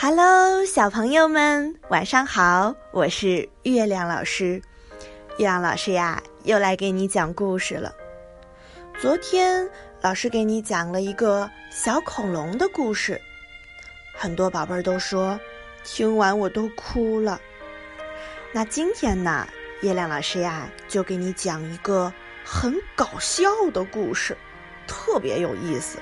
[0.00, 2.72] Hello，小朋友们，晚上好！
[2.92, 4.62] 我是月亮老师。
[5.38, 7.92] 月亮老师呀，又来给你讲故事了。
[9.00, 9.68] 昨天
[10.00, 13.20] 老师给你讲了一个小恐龙的故事，
[14.14, 15.38] 很多宝贝儿都说
[15.82, 17.40] 听完我都哭了。
[18.52, 19.48] 那今天呢，
[19.80, 22.12] 月亮老师呀，就给你讲一个
[22.44, 24.38] 很搞笑的故事，
[24.86, 25.98] 特别有意思。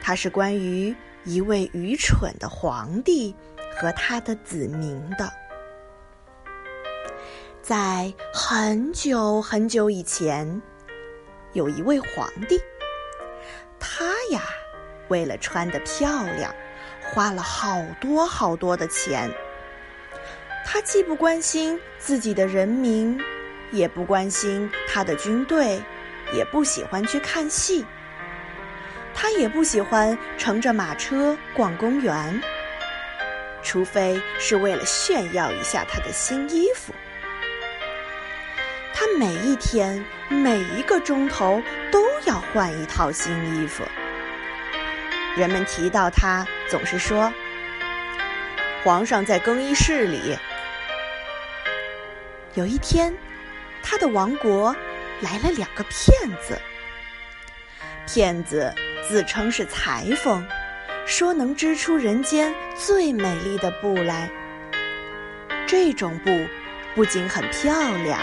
[0.00, 0.96] 它是关于。
[1.24, 3.34] 一位愚蠢的皇帝
[3.76, 5.30] 和他的子民的，
[7.60, 10.62] 在很久很久以前，
[11.52, 12.58] 有一位皇帝，
[13.78, 14.42] 他呀，
[15.08, 16.54] 为了穿得漂亮，
[17.02, 19.30] 花了好多好多的钱。
[20.64, 23.18] 他既不关心自己的人民，
[23.70, 25.80] 也不关心他的军队，
[26.32, 27.84] 也不喜欢去看戏。
[29.20, 32.40] 他也不喜欢乘着马车逛公园，
[33.64, 36.94] 除非是为了炫耀一下他的新衣服。
[38.94, 43.82] 他每一天每一个钟头都要换一套新衣服。
[45.36, 47.32] 人们提到他，总是说
[48.84, 50.38] ：“皇上在更衣室里。”
[52.54, 53.12] 有一天，
[53.82, 54.74] 他的王国
[55.20, 56.56] 来了两个骗子，
[58.06, 58.72] 骗子。
[59.08, 60.46] 自称是裁缝，
[61.06, 64.28] 说能织出人间最美丽的布来。
[65.66, 66.30] 这种布
[66.94, 67.72] 不仅很漂
[68.04, 68.20] 亮，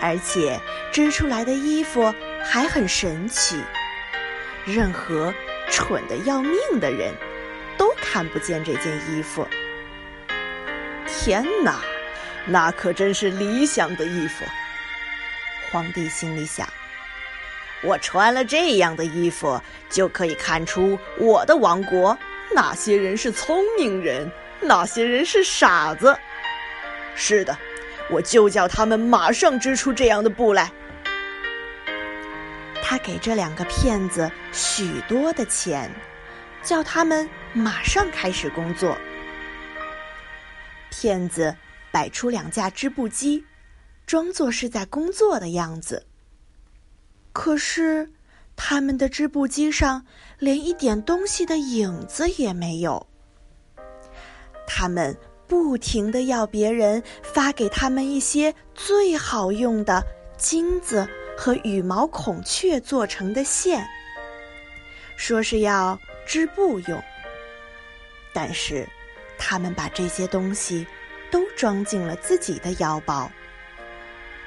[0.00, 0.58] 而且
[0.92, 2.12] 织出来的衣服
[2.44, 3.62] 还很神奇。
[4.64, 5.32] 任何
[5.70, 7.14] 蠢的要命的人，
[7.78, 9.46] 都看不见这件衣服。
[11.06, 11.80] 天哪，
[12.46, 14.44] 那可真是理想的衣服！
[15.70, 16.68] 皇帝心里想。
[17.82, 22.16] 我穿了这样的衣服，就可以看出我的王国
[22.54, 24.30] 哪些人是聪明人，
[24.60, 26.16] 哪些人是傻子。
[27.14, 27.58] 是的，
[28.08, 30.70] 我就叫他们马上织出这样的布来。
[32.82, 35.90] 他给这两个骗子许多的钱，
[36.62, 38.96] 叫他们马上开始工作。
[40.90, 41.56] 骗子
[41.90, 43.44] 摆出两架织布机，
[44.06, 46.06] 装作是在工作的样子。
[47.32, 48.10] 可是，
[48.54, 50.04] 他们的织布机上
[50.38, 53.06] 连一点东西的影子也没有。
[54.66, 55.16] 他们
[55.46, 60.02] 不停的要别人发给他们一些最好用的
[60.36, 63.86] 金子和羽毛孔雀做成的线，
[65.16, 67.02] 说是要织布用。
[68.34, 68.88] 但是，
[69.38, 70.86] 他们把这些东西
[71.30, 73.30] 都装进了自己的腰包。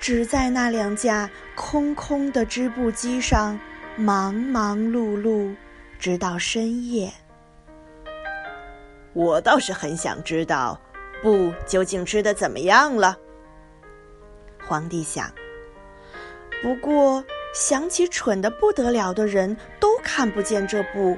[0.00, 3.58] 只在那两架空空的织布机上
[3.96, 5.54] 忙忙碌碌，
[5.98, 7.12] 直到深夜。
[9.12, 10.80] 我倒是很想知道，
[11.22, 13.16] 布究竟织的怎么样了。
[14.66, 15.32] 皇帝想。
[16.62, 17.24] 不过
[17.54, 21.16] 想起蠢的不得了的人都看不见这布，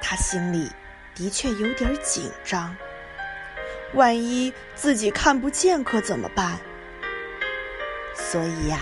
[0.00, 0.70] 他心里
[1.14, 2.74] 的确有点紧张。
[3.94, 6.58] 万一自己看不见，可怎么办？
[8.16, 8.80] 所以呀，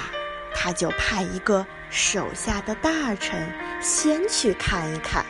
[0.55, 5.25] 他就派一个手下的大臣先去看一看。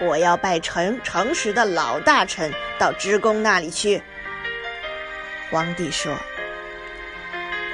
[0.00, 4.02] 我要拜诚诚实的老大臣到织工那里去。
[5.50, 6.14] 皇帝说：“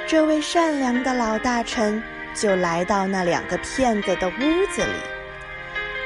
[0.07, 2.01] 这位善良的老大臣
[2.33, 4.99] 就来到那两个骗子的屋子里，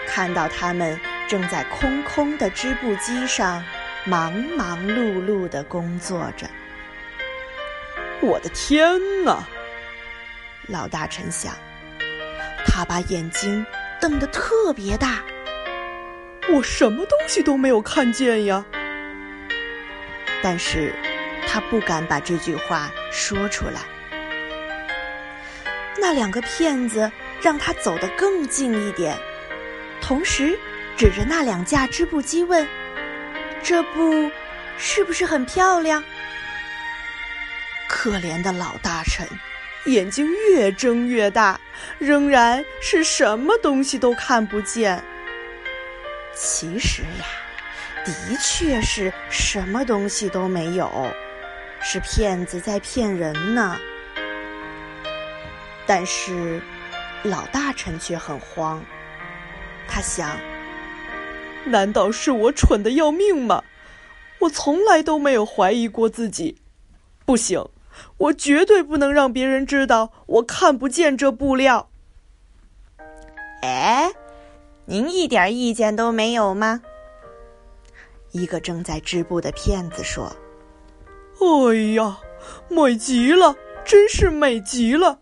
[0.08, 3.64] 看到他们正在空空的织布机上
[4.06, 6.48] 忙忙碌碌的工作着。”
[8.22, 9.44] 我的天哪！
[10.68, 11.54] 老大臣想，
[12.66, 13.66] 他把眼睛
[14.00, 15.24] 瞪得特别大。
[16.54, 18.64] 我什么东西都没有看见呀！
[20.44, 20.94] 但是，
[21.48, 23.82] 他不敢把这句话说出来。
[25.98, 27.12] 那两个骗子
[27.42, 29.18] 让他走得更近一点，
[30.00, 30.58] 同时
[30.96, 32.68] 指着那两架织布机问
[33.64, 34.30] ：“这布
[34.78, 36.04] 是不是很漂亮？”
[37.94, 39.28] 可怜的老大臣，
[39.86, 41.60] 眼睛越睁越大，
[42.00, 45.04] 仍然是什么东西都看不见。
[46.34, 47.26] 其实呀，
[48.06, 50.90] 的确是什么东西都没有，
[51.82, 53.78] 是骗子在骗人呢。
[55.86, 56.62] 但是，
[57.24, 58.82] 老大臣却很慌。
[59.88, 60.40] 他想：
[61.66, 63.64] 难道是我蠢的要命吗？
[64.40, 66.58] 我从来都没有怀疑过自己。
[67.26, 67.64] 不行。
[68.18, 71.90] 我绝对不能让别人知道我看不见这布料。
[73.62, 74.12] 哎，
[74.86, 76.82] 您一点意见都没有吗？
[78.32, 80.36] 一个正在织布的骗子说
[81.40, 82.18] ：“哎呀，
[82.70, 85.20] 美极了，真是美极了！”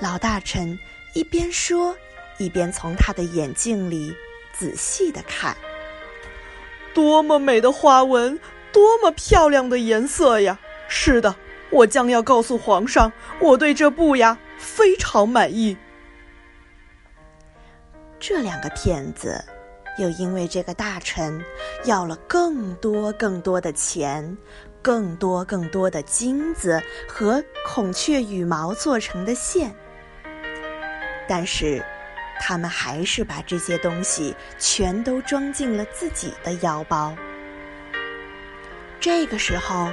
[0.00, 0.78] 老大臣
[1.14, 1.96] 一边说，
[2.38, 4.14] 一边从他的眼镜里
[4.52, 5.56] 仔细的看。
[6.92, 8.38] 多么美的花纹，
[8.70, 10.58] 多么漂亮的颜色呀！
[10.94, 11.34] 是的，
[11.70, 13.10] 我将要告诉皇上，
[13.40, 15.74] 我对这布呀非常满意。
[18.20, 19.42] 这两个骗子。
[19.98, 21.44] 又因为这个大臣
[21.84, 24.36] 要了更多更多的钱，
[24.80, 29.74] 更多更多的金子和孔雀羽毛做成的线，
[31.28, 31.84] 但是
[32.40, 37.14] 他们还是把这些东西全都装进了自己的腰包。
[38.98, 39.92] 这个时候，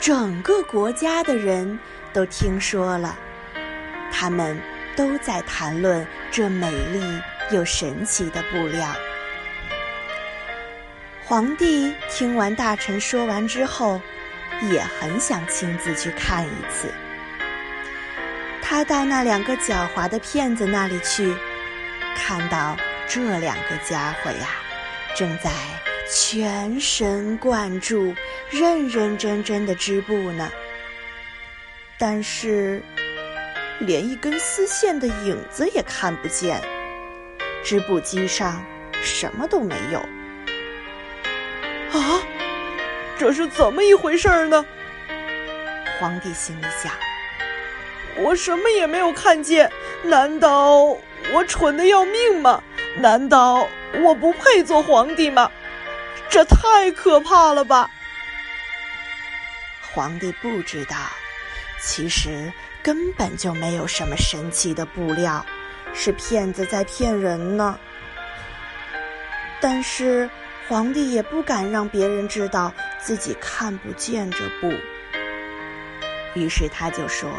[0.00, 1.78] 整个国家的人
[2.12, 3.16] 都听说了，
[4.12, 4.60] 他们
[4.96, 8.88] 都在谈论这美丽又神奇的布料。
[11.24, 14.00] 皇帝听完大臣说完之后，
[14.70, 16.88] 也很想亲自去看一次。
[18.62, 21.34] 他到那两个狡猾的骗子那里去，
[22.16, 22.76] 看到
[23.08, 24.48] 这两个家伙呀，
[25.14, 25.50] 正在
[26.10, 28.14] 全神贯注、
[28.50, 30.50] 认认真真的织布呢。
[31.98, 32.82] 但是，
[33.80, 36.60] 连一根丝线的影子也看不见，
[37.62, 38.64] 织布机上
[39.02, 39.98] 什么都没有。
[41.98, 42.22] 啊，
[43.18, 44.64] 这是怎么一回事呢？
[46.00, 46.92] 皇帝心里想：
[48.16, 49.70] 我什么也没有看见，
[50.02, 50.96] 难道
[51.32, 52.62] 我蠢的要命吗？
[52.96, 53.68] 难道
[54.00, 55.50] 我不配做皇帝吗？
[56.28, 57.90] 这太可怕了吧！
[59.92, 60.96] 皇帝不知道，
[61.80, 65.44] 其实根本就没有什么神奇的布料，
[65.94, 67.78] 是骗子在骗人呢。
[69.60, 70.28] 但是。
[70.68, 74.70] 皇帝也不敢让别人知道自己看不见这布，
[76.34, 77.30] 于是他就说：“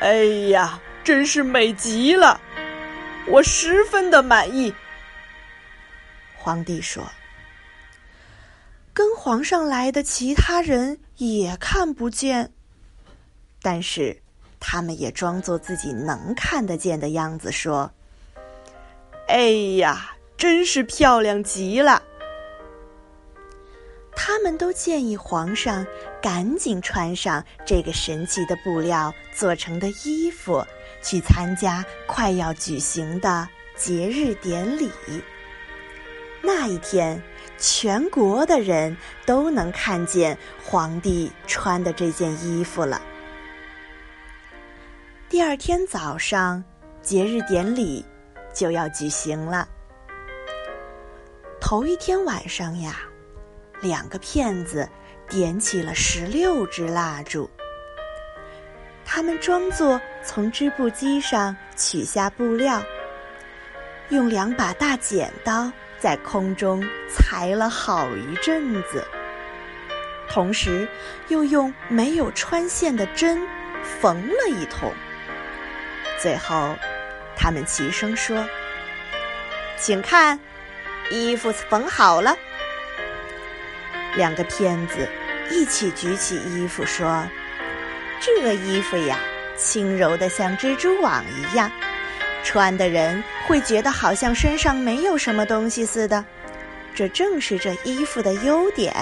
[0.00, 2.40] 哎呀，真是美极了，
[3.26, 4.74] 我十分的满意。”
[6.34, 7.06] 皇帝说
[8.92, 12.52] ：“跟皇上来的其他人也看不见，
[13.62, 14.20] 但是
[14.58, 17.90] 他们也装作自己能看得见的样子说
[19.28, 22.02] ：‘哎呀。’”真是漂亮极了！
[24.16, 25.86] 他们都建议皇上
[26.22, 30.64] 赶紧穿上这个神奇的布料做成的衣服，
[31.02, 33.46] 去参加快要举行的
[33.76, 34.90] 节日典礼。
[36.40, 37.22] 那一天，
[37.58, 38.96] 全国的人
[39.26, 43.00] 都能看见皇帝穿的这件衣服了。
[45.28, 46.62] 第二天早上，
[47.02, 48.04] 节日典礼
[48.52, 49.68] 就要举行了。
[51.60, 53.00] 头一天晚上呀，
[53.80, 54.88] 两个骗子
[55.28, 57.48] 点起了十六支蜡烛。
[59.04, 62.82] 他们装作从织布机上取下布料，
[64.08, 65.70] 用两把大剪刀
[66.00, 69.06] 在空中裁了好一阵子，
[70.28, 70.88] 同时
[71.28, 73.40] 又用没有穿线的针
[73.82, 74.92] 缝了一通。
[76.18, 76.74] 最后，
[77.36, 78.44] 他们齐声说
[79.78, 80.40] ：“请看。”
[81.12, 82.36] 衣服缝好了，
[84.14, 85.08] 两个骗子
[85.50, 87.26] 一起举起衣服说
[88.22, 89.18] ：“这衣服呀，
[89.56, 91.68] 轻柔的像蜘蛛网一样，
[92.44, 96.24] 穿的人会觉得好像身上没有什么东西似的。
[96.94, 98.94] 这正是这衣服的优点。”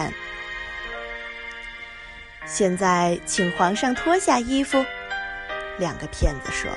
[2.46, 4.82] 现在，请皇上脱下衣服。
[5.78, 6.70] 两个骗子说。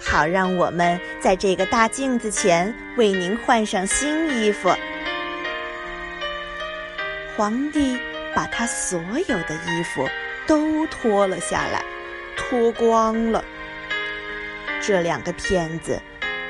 [0.00, 4.68] 好，让我们在这个大镜子前为您换上新衣服。
[7.36, 7.96] 皇帝
[8.34, 10.08] 把他所有的衣服
[10.44, 11.84] 都脱了下来，
[12.36, 13.44] 脱光了。
[14.82, 16.02] 这两个骗子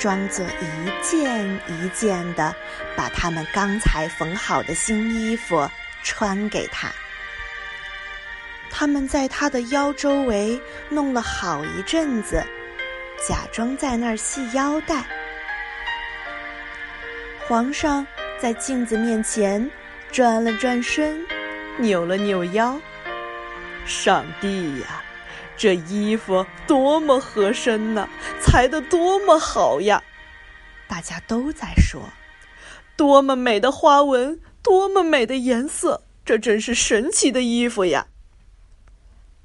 [0.05, 2.55] 装作一件一件的
[2.95, 5.67] 把他们刚才缝好的新衣服
[6.03, 6.93] 穿给他。
[8.71, 12.45] 他们在他的腰周围弄了好一阵子。
[13.27, 15.03] 假装在那儿系腰带，
[17.49, 18.07] 皇上
[18.39, 19.71] 在镜子面前
[20.13, 21.27] 转了转身，
[21.79, 22.79] 扭了扭腰。
[23.87, 25.03] 上帝呀，
[25.57, 28.09] 这衣服多么合身呐，
[28.41, 30.03] 裁得多么好呀！
[30.89, 32.03] 大家都在说，
[32.97, 38.07] 多么美的花纹，多么美的颜色，这真是神奇的衣服呀！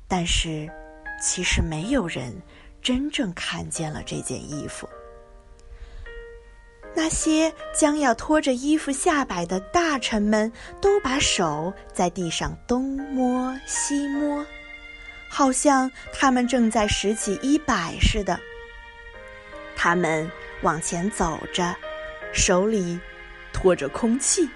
[0.07, 0.69] 但是，
[1.21, 2.41] 其实没有人。
[2.81, 4.87] 真正看见了这件衣服。
[6.95, 10.49] 那些将要拖着衣服下摆的大臣们，
[10.79, 14.45] 都把手在地上东摸西摸，
[15.29, 18.37] 好像他们正在拾起衣摆似的。
[19.75, 20.29] 他们
[20.63, 21.73] 往前走着，
[22.33, 22.99] 手里
[23.53, 24.49] 拖着空气。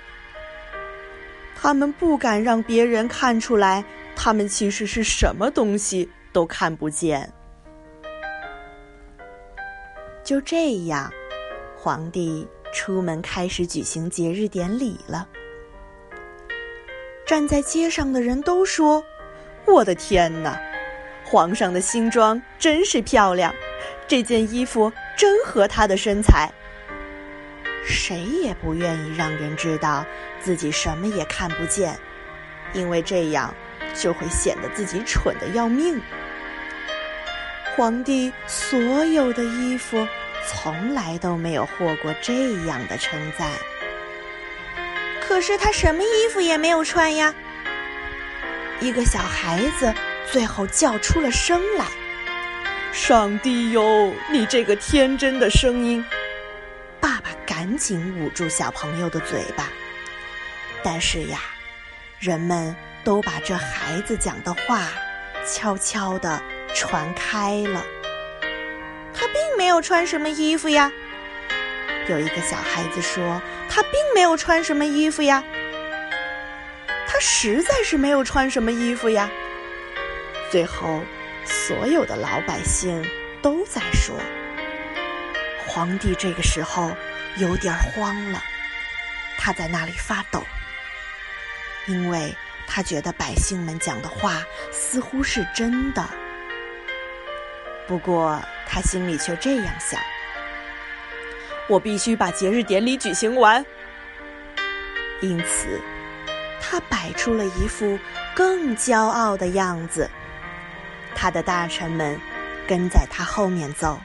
[1.56, 7.32] 他们不敢让别人看出来，他们其实是什么东西都看不见。
[10.24, 11.10] 就这样。
[11.78, 15.28] 皇帝出门开始举行节日典礼了。
[17.26, 19.04] 站在街上的人都说
[19.66, 20.60] ：“我的天哪，
[21.24, 23.54] 皇上的新装真是漂亮，
[24.08, 26.50] 这件衣服真合他的身材。”
[27.86, 30.06] 谁也不愿意让人知道
[30.40, 31.98] 自己什么也看不见，
[32.74, 33.54] 因为这样
[33.94, 36.00] 就会显得自己蠢的要命。
[37.76, 40.08] 皇帝所有的衣服。
[40.46, 43.50] 从来都没有获过这样的称赞。
[45.22, 47.34] 可是他什么衣服也没有穿呀！
[48.84, 49.94] 一个小孩子
[50.30, 51.86] 最后叫出了声来
[52.92, 56.04] ：“上帝哟，你这个天真的声音！”
[57.00, 59.70] 爸爸赶紧捂住小朋友的嘴巴。
[60.84, 61.40] 但是呀，
[62.20, 62.76] 人们
[63.06, 64.90] 都把这孩子讲的话
[65.48, 66.44] 悄悄地
[66.76, 67.82] 传开了。
[69.14, 70.92] 他并没有穿什么衣服呀。
[72.10, 75.42] 有一个小孩子说：“他并没有穿什么衣服呀。”
[77.14, 79.30] 他实在是没有穿什么衣服呀。
[80.50, 81.00] 最后，
[81.46, 83.06] 所有的老百姓
[83.40, 84.20] 都在说
[85.70, 86.92] ：“皇帝这个时候
[87.38, 88.42] 有点慌了，
[89.38, 90.44] 他在那里发抖，
[91.86, 96.04] 因为他觉得百姓们讲的话似乎是真的。”
[97.88, 98.42] 不过。
[98.66, 100.02] 他心里却这样想
[101.70, 103.64] ：“我必须把节日典礼举行完。”
[105.22, 105.80] 因此，
[106.66, 108.00] 他摆出了一副
[108.34, 110.10] 更骄傲的样子。
[111.14, 112.18] 他的大臣们
[112.66, 114.00] 跟在他后面走，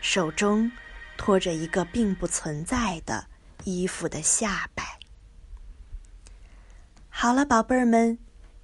[0.00, 0.70] 手中
[1.16, 3.24] 托着一个并不存在的
[3.62, 4.82] 衣服的下摆。
[7.08, 8.18] 好了，宝贝儿们，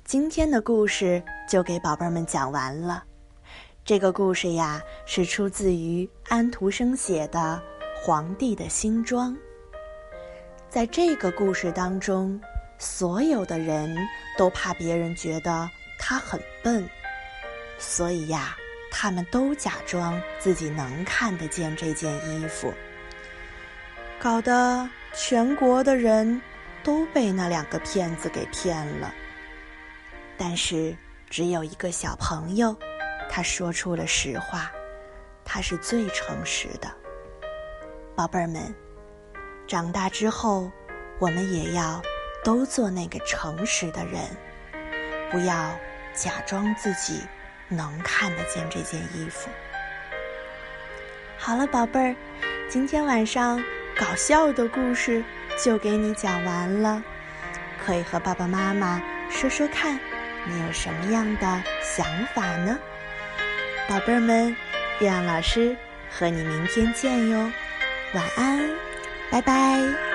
[0.05, 3.05] 今天的故事就给宝贝儿们讲完了。
[3.85, 7.63] 这个故事呀，是出自于安徒生写的
[8.05, 9.33] 《皇帝的新装》。
[10.69, 12.41] 在这个故事当中，
[12.81, 13.97] 所有的人
[14.37, 16.89] 都怕别人觉得他很笨，
[17.79, 18.57] 所以呀，
[18.91, 22.75] 他们都假装自己能看得见这件衣服，
[24.19, 26.41] 搞得全国的人
[26.83, 29.15] 都被那两个骗子给骗了。
[30.37, 30.97] 但是，
[31.29, 32.77] 只有一个小朋友。
[33.33, 34.73] 他说出了实话，
[35.45, 36.93] 他是最诚实的。
[38.17, 38.75] 宝贝儿们，
[39.69, 40.69] 长大之后，
[41.21, 42.03] 我们也要
[42.43, 44.21] 都做那个诚实的人，
[45.31, 45.79] 不要
[46.15, 47.23] 假装自己
[47.69, 49.49] 能看得见这件衣服。
[51.37, 52.17] 好了，宝贝儿，
[52.69, 53.63] 今天晚上
[53.97, 55.23] 搞笑的故事
[55.63, 57.03] 就给你讲完了，
[57.85, 59.99] 可以和爸爸妈妈说说看，
[60.47, 62.79] 你有什么样的想法呢？
[63.89, 64.55] 宝贝儿们，
[65.01, 65.77] 月亮老师
[66.11, 67.51] 和你明天见哟，
[68.15, 68.71] 晚安，
[69.31, 70.10] 拜拜。